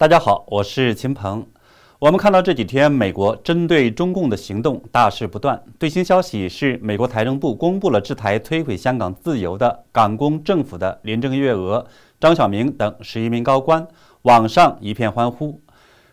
[0.00, 1.46] 大家好，我是秦鹏。
[1.98, 5.62] 我们看到这几天美国针对中共的行动大事不断。
[5.78, 11.86] 最新消息是，美国财政部公布了制裁摧毁香港自由的港工政府的林郑月娥、
[12.18, 13.86] 张晓明等十一名高官，
[14.22, 15.60] 网上一片欢呼。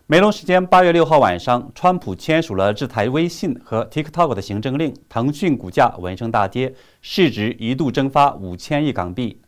[0.06, 9.40] 美东时间八月六号晚上，川普签署了制裁微信和 TikTok 的行政令，腾讯股价闻声大跌，市值一度蒸发五千亿港币。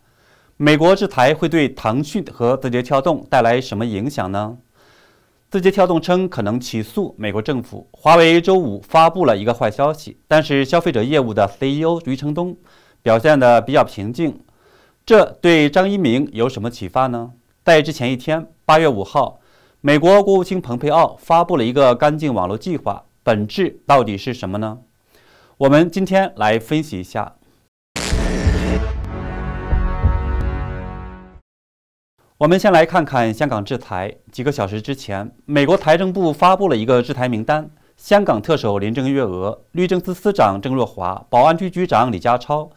[0.62, 4.58] 美国制裁会对腾讯和字节跳动带来什么影响呢？
[5.48, 7.88] 字节跳动称可能起诉美国政府。
[7.92, 12.54] 华为周五发布了一个坏消息，但是消费者业务的 CEO 余承东
[13.00, 14.38] 表现得比较平静。
[15.06, 17.30] 这对张一鸣有什么启发呢？
[17.64, 19.40] 在之前一天，八月五号，
[19.80, 24.80] 美国国务卿蓬佩奥发布了一个干净网络计划，本质到底是什么呢？
[25.56, 27.36] 我们今天来分析一下。
[32.40, 34.10] 我们先来看看香港制裁。
[34.32, 37.68] 几个小时之前，美国财政部发布了一个制裁名单：
[37.98, 42.70] 香港特首林郑月娥、律政司司长郑若骅、保安局局长李家超、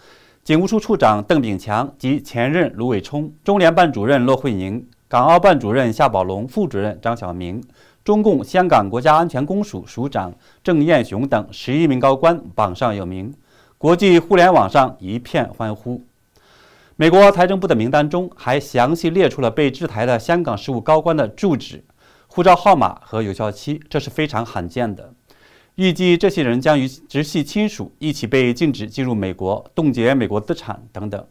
[0.43, 7.63] 警务处处长邓炳强及前任卢伟聪、中联办主任骆惠宁、港澳办主任夏宝龙、副主任张晓明、
[8.03, 13.33] 中共香港国家安全公署署长郑燕雄等十一名高官榜上有名，
[13.77, 16.01] 国际互联网上一片欢呼。
[16.95, 21.83] 美国财政部的名单中还详细列出了被制裁的香港事务高官的住址、
[22.27, 25.11] 护照号码和有效期，这是非常罕见的。
[25.73, 31.25] 预计这些人将与直系亲属一起被禁止进入美国、冻结美国资产等等。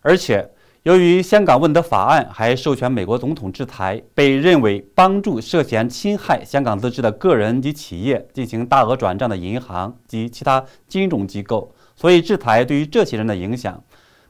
[0.00, 0.50] 而且，
[0.82, 13.80] 由于香港问责法案还授权美国总统制裁被认为帮助涉嫌侵害香港自治的个人及企业进行大额转账的银行及其他金融机构，所以制裁对于这些人的影响。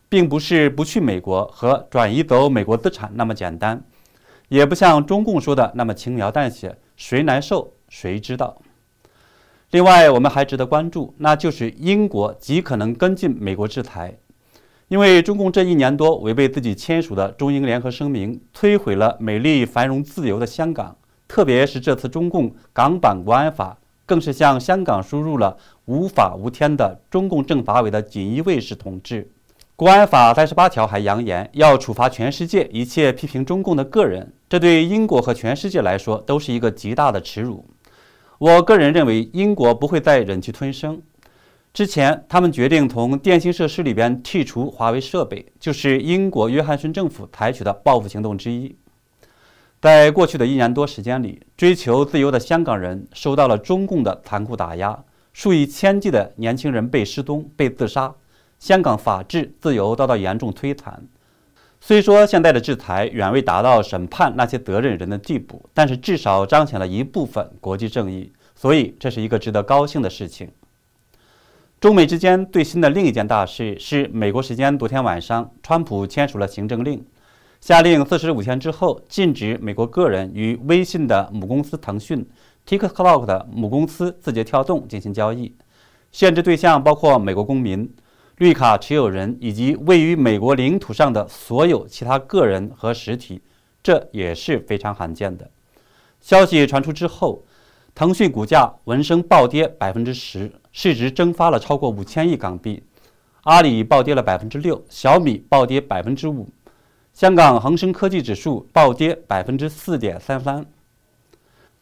[0.08, 3.82] 并不是不去美国和转移走美国资产那么简单，
[4.48, 8.56] 也不像中共说的那么轻描淡写，谁难受谁知道。
[9.70, 14.16] 另外，我们还值得关注，那就是英国极可能跟进美国制裁，
[14.86, 23.76] 因为中共这一年多违背自己签署的中英联合声明，摧毁了美丽繁荣自由的香港，特别是这次中共港版国安法，
[24.06, 29.28] 更是向香港输入了无法无天的中共政法委的锦衣卫式统治。
[29.76, 37.62] 国安法三十八条还扬言要处罚全世界一切批评中共的个人，这对英国和全世界来说都是一个极大的耻辱。
[38.38, 41.03] 我个人认为，英国不会再忍气吞声。
[41.75, 48.75] 之前，他们决定从电信设施里边剔除华为设备，就是英国约翰逊政府采取的报复行动之一。
[49.82, 55.04] 在过去的一年多时间里，追求自由的香港人受到了中共的残酷打压，
[55.34, 58.14] 数以千计的年轻人被失踪、被自杀。
[58.59, 61.06] 香港法治自由遭到严重摧残。
[61.78, 70.50] 虽说现在的制裁远未达到审判那些责任人的地步，但是至少彰显了一部分国际正义，所以这是一个值得高兴的事情。
[71.78, 77.05] 中美之间最新的另一件大事是，美国时间昨天晚上，川普签署了行政令，
[77.61, 82.27] 下令四十五天之后禁止美国个人与微信的母公司腾讯、
[82.67, 85.55] TikTok 的母公司字节跳动进行交易，
[86.11, 87.94] 限制对象包括美国公民。
[88.36, 93.41] 绿卡持有人以及位于美国领土上的所有其他个人和实体，
[93.82, 95.50] 这也是非常罕见的。
[96.20, 97.42] 消息传出之后，
[97.94, 102.82] 腾讯股价闻声暴跌百分之十，市值蒸发了超过五千亿港币；
[103.44, 106.46] 阿里暴跌了百分之六，小米暴跌百分之五，
[107.14, 110.66] 香港恒生科技指数暴跌百分之四点三三。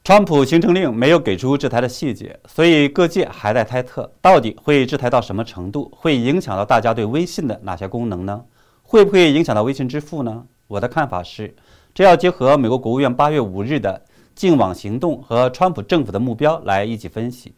[0.06, 8.44] 川普行政令没有给出制裁的细节，所以各界还在猜测，到底会制裁到什么程度，会影响到大家对微信的哪些功能呢？
[8.82, 10.44] 会不会影响到微信支付呢？
[10.68, 11.56] 我的看法是，
[11.94, 13.98] 这要结合美国国务院八月五日的
[14.34, 17.54] 净网行动和川普政府的目标来一起分析。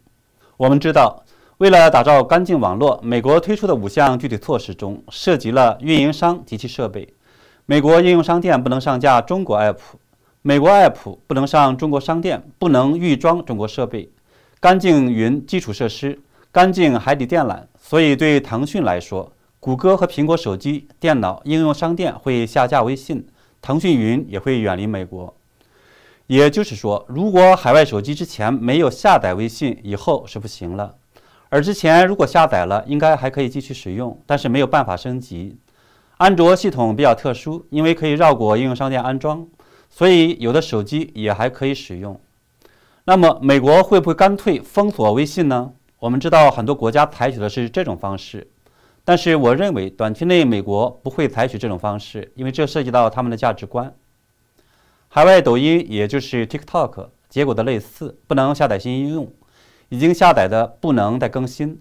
[0.55, 1.21] 我们知道，
[1.57, 7.13] 为了打造干净网络，美国推出的五项具体措施中，涉及了运营商及其设备，
[7.65, 9.75] 美国应用商店不能上架中国 App。
[10.47, 14.09] 美国 App 不能上中国商店，不能预装中国设备，
[14.61, 16.17] 干净云基础设施，
[16.53, 17.63] 干净海底电缆。
[17.77, 23.27] 所以对腾讯来说，谷歌和苹果手机、电脑应用商店会下架微信，
[23.61, 25.35] 腾讯云也会远离美国。
[26.27, 30.95] 也就是说，如果海外手机之前没有下载微信，以后是不行了；
[31.49, 35.57] 而之前如果下载了，应该还可以继续使用，但是没有办法升级。
[36.15, 39.45] 安卓系统比较特殊，因为可以绕过应用商店安装。
[39.89, 42.19] 所以，有的手机也还可以使用。
[43.05, 45.73] 那么，美国会不会干脆封锁微信呢？
[45.99, 48.47] 我们知道，很多国家采取的是这种方式，
[49.03, 53.93] 但是我认为短期内美国不会采取这种方式，因为这涉及到他们的价值观。
[55.07, 59.31] 海外抖音也就是 TikTok 结果的类似，不能下载新应用，
[59.89, 61.79] 已经下载的不能再更新。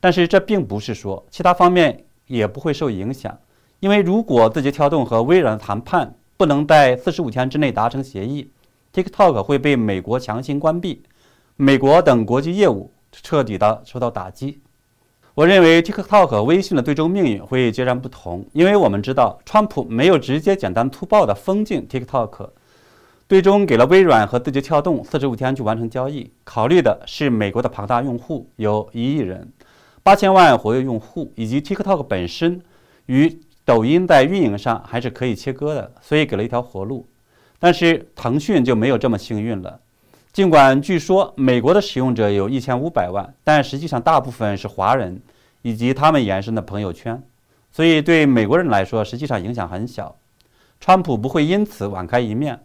[0.00, 3.36] 但是这并不是说其他方面也不会受影响，
[3.80, 8.48] 因为如果字节跳动和微软谈判不能在四十五天之内达成协议
[8.94, 11.02] ，TikTok 会被美国强行关闭，
[11.56, 14.60] 美国等国际业务彻底的受到打击。
[15.34, 22.50] 我认为 TikTok 和微信的最终命运会截然不同，因为我们知道，川普没有直接简单粗暴的封禁 TikTok，
[23.28, 26.30] 最终给了微软和字节跳动四十五天去完成交易。
[26.44, 29.52] 考虑的是美国的庞大用户有一亿人，
[30.04, 32.62] 八千万活跃用户，以及 TikTok 本身
[33.06, 37.06] 与抖音在运营上还是可以切割的，所以给了一条活路。
[37.58, 39.78] 但是腾讯就没有这么幸运了。
[40.32, 45.20] 尽管据说美国的使用者有一千五百万，但实际上大部分是华人
[45.60, 47.22] 以及他们延伸的朋友圈，
[47.70, 50.16] 所以对美国人来说实际上影响很小。
[50.80, 52.58] 川普不会因此网开一面，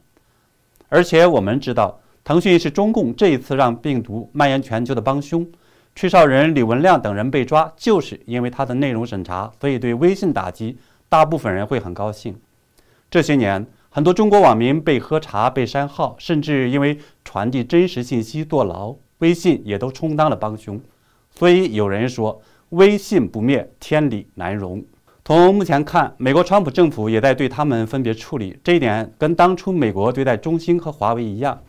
[0.87, 5.45] 而且我们知道，腾讯是中共这一次让病毒蔓延全球的帮凶。
[5.95, 10.75] 吹哨人李文亮等人被抓，就是因为他的内容审查，所以对微信打击，
[11.13, 12.35] 大部分人会很高兴。
[13.11, 13.67] 这些年。
[13.95, 20.81] 很多中国网民被喝茶、被删号，甚至因为传递真实信息坐牢，微信也都充当了帮凶。
[21.29, 24.83] 所以有人说：“微信不灭，天理难容。”
[25.23, 31.61] 从目前看，美国川普政府也在对他们分别处理，这一点跟当初美国对待中兴和华为一样。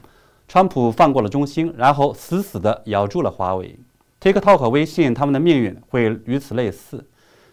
[0.48, 3.78] 川普放过了中兴，然后死死地咬住了华为。
[4.18, 7.06] TikTok 和微信他们的命运会与此类似，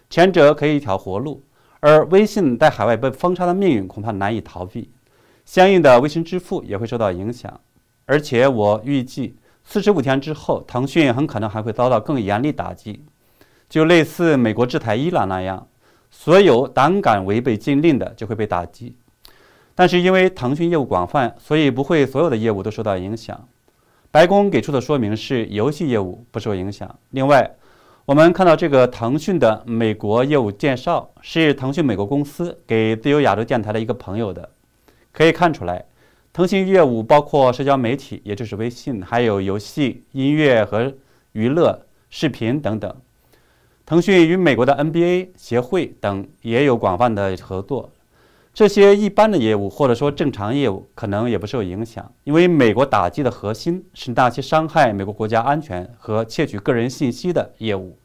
[0.08, 1.42] 前者可以一条活路。
[1.82, 4.88] 而微信在海外被封杀的命运恐怕难以逃避，
[5.44, 7.60] 相应的微信支付也会受到影响。
[8.06, 9.34] 而且我预计，
[9.64, 13.04] 四十五天之后，腾讯很可能还会遭到更严厉打击，
[13.68, 15.66] 就类似美国制裁伊朗那样，
[16.08, 18.96] 所有胆敢违背禁令的就会被打击。
[19.74, 23.48] 但是因为腾讯业务广泛，所以不会所有的业务都受到影响。
[24.12, 26.96] 白宫给出的说明是，游戏业务不受影响。
[27.10, 27.56] 另外，
[28.04, 34.50] 我们看到这个腾讯的美国业务介绍是腾讯美国公司给自由亚洲电台的一个朋友的，
[35.12, 35.84] 可以看出来，
[36.32, 40.92] 腾讯业务包括社交媒体，也就是微信，还有游戏、音乐和
[41.30, 42.92] 娱乐、视频等等。
[43.86, 47.92] 腾讯与美国的 NBA 协会等也有广泛的合作。
[48.54, 57.96] 这些一般的业务或者说正常业务可能也不受影响，因为美国打击的核心是那些伤害美国国家安全和窃取个人信息的业务。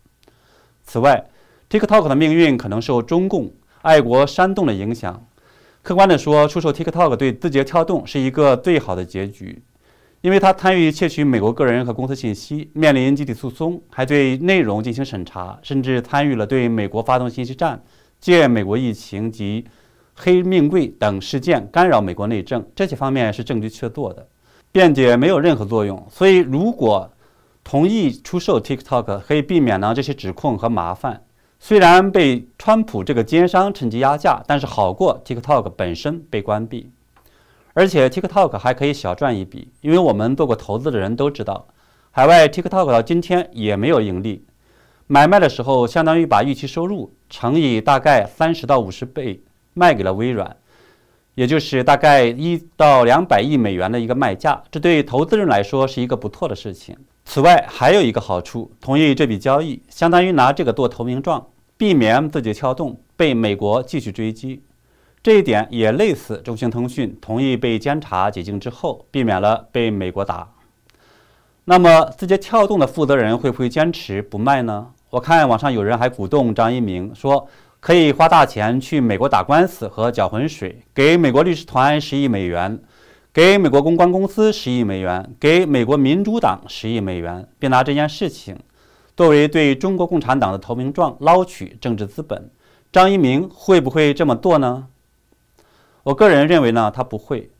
[0.85, 1.29] 此外
[1.69, 3.51] ，TikTok 的命运可能受中共
[3.81, 5.21] 爱国煽动的影响。
[5.81, 9.61] 客观地说，出售 TikTok 对字节跳动是一个最好的结局，
[10.21, 17.83] 因为它参与窃取美国个人和公司信息，面临集体诉讼，还对内容进行审查，甚至参与了对美国发动信息战，
[18.21, 19.65] 借美国疫情及。
[20.19, 24.27] 黑命贵等事件干扰美国内政，这些方面是证据确凿的，
[24.71, 26.03] 辩解没有任何作用。
[26.09, 27.11] 所以，如果
[27.63, 31.21] 同意出售 TikTok，可以避免呢这些指控和麻烦。
[31.59, 36.91] 虽然被川普这个奸商趁机压价，但是好过 TikTok 本身被关闭。
[37.73, 41.67] 而且 TikTok 还可以小赚一笔，因为我们做过投资的人都知道，
[42.09, 44.43] 海外 TikTok 到今天也没有盈利，
[45.05, 49.43] 买卖的时候相当于把预期收入乘以大概三十到五十倍。
[49.77, 50.57] 卖给了微软，
[51.35, 56.97] 也就是大概一到两百亿美元的一个卖价，这对投资人来说是一个不错的事情。
[57.25, 61.45] 此外，还有一个好处，同意这笔交易，相当于拿这个做投名状，
[61.77, 64.63] 避免字节跳动被美国继续追击。
[65.21, 70.49] 这一点也类似中兴通讯同意被监察解禁之后，避免了被美国打。
[71.65, 74.87] 那么，字节跳动的负责人会不会坚持不卖呢？
[75.11, 77.47] 我看网上有人还鼓动张一鸣说。
[77.79, 82.79] 可以花大钱去美国打官司和搅浑水，给美国律师团十亿美元，
[83.31, 88.57] 给美国公关公司十亿美元，给美国民主党十亿美元，并拿这件事情
[89.15, 92.49] 作为对中国共产党的投名状，捞取政治资本。
[92.91, 94.87] 张一鸣会不会这么做呢？
[96.03, 97.51] 我个人认为呢，他不会，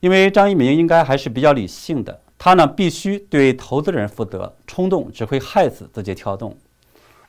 [0.00, 6.56] 因为张一鸣应该还是比较理性的，他呢必须对投资人负责，冲动只会害死字节跳动。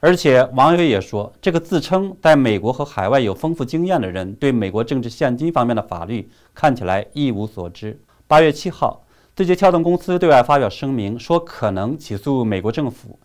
[0.01, 7.99] 而且网友也说，这个自称在美国和海外有丰富经验的人，对美国政治现金方面的法律看起来一无所知。
[8.25, 9.03] 八月七号，
[9.35, 13.19] 字节跳动公司对外发表声明，说可能起诉美国政府。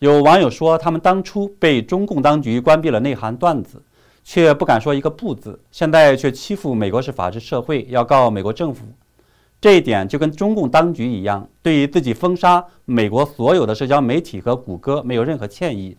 [0.00, 3.80] 有网友说，他们当初被中共当局关闭了内涵段子，
[4.24, 8.84] 却不敢说一个不字，现在却欺负美国是法治社会，要告美国政府。
[9.60, 15.96] 这一点就跟中共当局一样，对于自己封杀美国所有的社交媒体和谷歌没有任何歉意。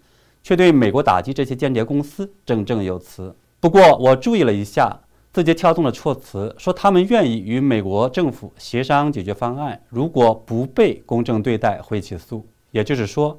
[0.50, 3.36] 却对美国打击这些间谍公司振振有词。
[3.60, 5.00] 不过，我注意了一下，
[5.32, 12.44] 字节跳动的措辞说，他们愿意与美国政府协商解决方案，如果不被公正对待，会起诉。
[12.72, 13.38] 也就是说，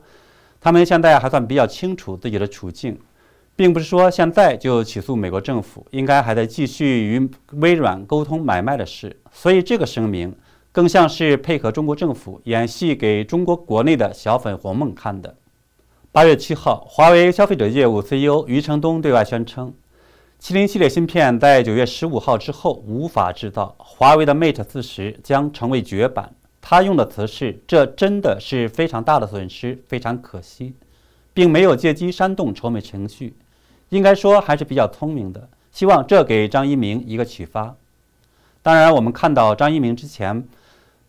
[0.61, 2.97] 他们现在还算比较清楚自己的处境，
[3.57, 9.21] 并不是说现在就起诉美国政府，应该还在继续与微软沟通买卖的事。
[9.33, 10.33] 所以这个声明
[10.71, 15.35] 更像是配合中国政府演戏给中国国内的小粉红们看的。
[16.13, 19.73] 八月七号，华为消费者业务 CEO 余承东对外宣称，
[20.43, 26.35] 麒麟系列芯片在九月十五号之后无法制造，华为的 Mate 四十将成为绝版。
[26.61, 30.75] 他用的词是：“这真的是非常大的损失，非常可惜，
[31.33, 33.37] 并没有借机煽动仇美情绪，
[33.91, 35.49] 应该说还是比较聪明的。
[35.71, 37.77] 希望这给张一鸣一个启发。”
[38.63, 40.45] 当然，我们看到张一鸣之前。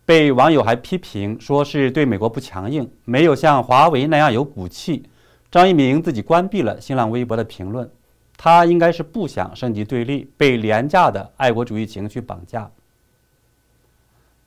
[0.04, 5.04] 被网友还批评说是对美国不强硬，没有像华为那样有骨气。
[5.50, 7.88] 张一鸣自己关闭了新浪微博的评论，
[8.36, 12.70] 他应该是不想升级对立，被廉价的爱国主义情绪绑架。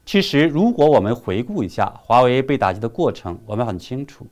[0.05, 4.27] 其实，如果我们回顾一下华为被打击的过程，我们很清楚，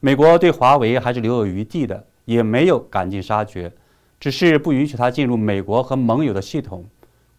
[0.00, 3.72] 美国对华为还是留有余地的，也没有赶尽杀绝，
[4.18, 6.84] 只是不允许它进入美国和盟友的系统。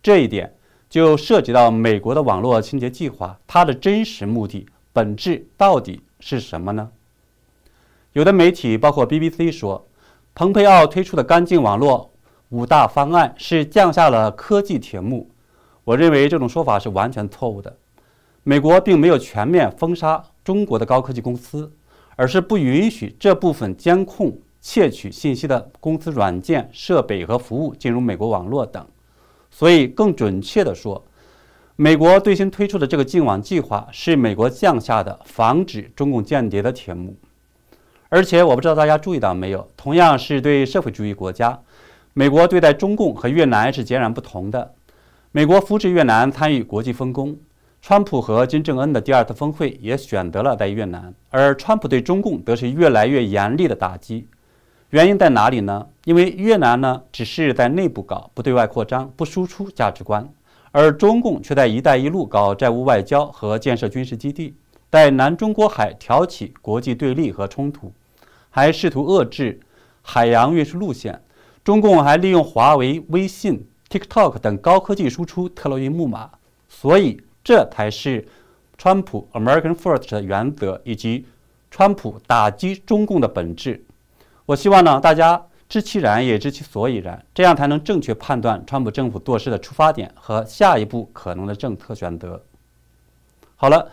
[0.01, 0.53] 这一点。
[0.89, 6.89] 就涉及到美国的网络清洁计划，它的真实目的本质到底是什么呢？
[8.13, 9.87] 有的媒体，包括 BBC 说，
[10.33, 12.11] 蓬佩奥推出的干净网络
[12.49, 15.29] 五大方案是降下了科技铁幕。
[15.83, 17.77] 我认为这种说法是完全错误的。
[18.43, 21.71] 美国并没有全面封杀中国的高科技公司，
[22.15, 28.87] 而是不允许这部分监控、窃取信息的公司软件、设备和服务进入美国网络等。
[29.57, 31.03] 所以，更准确地说，
[31.75, 37.15] 美国最新推出的这个净网计划是美国降下的防止中共间谍的铁幕。
[38.09, 41.59] 而且，我不知道大家注意到没有，同样是对社会主义国家，
[42.13, 44.75] 美国对待中共和越南是截然不同的。
[45.31, 47.35] 美国扶持越南参与国际分工，
[47.81, 54.27] 川普和金正恩的第二次峰会也选择了在越南，而川普对中共则是越来越严厉的打击。
[54.91, 55.85] 原因在哪里呢？
[56.05, 60.29] 因为越南呢只是在内部搞，不对外扩张，不输出价值观，
[60.71, 64.55] 而中共却在“一带一路”搞债务外交和建设军事基地，
[64.89, 67.91] 在南中国海挑起国际对立和冲突，
[68.49, 69.59] 还试图遏制
[70.01, 71.21] 海洋运输路线。
[71.65, 76.29] 中共还利用华为、微信、TikTok 等高科技输出特洛伊木马，
[76.69, 78.25] 所以这才是
[78.77, 81.25] 川普 “American First” 的原则，以及
[81.69, 83.83] 川普打击中共的本质。
[84.47, 92.41] 我希望呢，大家知其然也知其所以然，这样才能正确判断川普政府做事的出发点和下一步可能的政策选择。
[93.57, 93.89] 好了，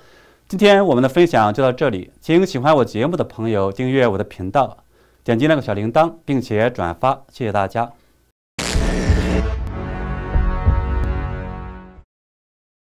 [0.47, 4.79] 今天我们的分享就到这里，请喜欢我节目的朋友订阅我的频道，
[5.25, 7.91] 点击那个小铃铛，并且转发，谢谢大家。